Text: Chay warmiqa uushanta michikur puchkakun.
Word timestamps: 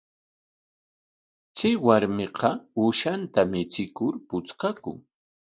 Chay 1.55 1.75
warmiqa 1.85 2.49
uushanta 2.81 3.39
michikur 3.51 4.13
puchkakun. 4.27 4.97